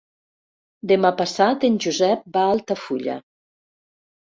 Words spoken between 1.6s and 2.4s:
en Josep